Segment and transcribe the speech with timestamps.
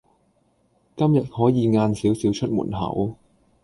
[0.95, 3.15] 今日可以晏少少出門口